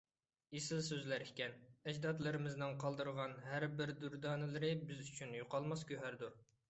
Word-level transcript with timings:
ئېسىل 0.59 0.79
سۆزلەر 0.85 1.25
ئىكەن، 1.25 1.53
ئەجدادلىرىمىزنىڭ 1.91 2.73
قالدۇرغان 2.85 3.37
ھەر 3.51 3.67
بىر 3.83 3.93
دۇردانىلىرى 4.01 4.73
بىز 4.91 5.05
ئۈچۈن 5.05 5.37
يوقالماس 5.43 5.87
گۆھەردۇر. 5.93 6.39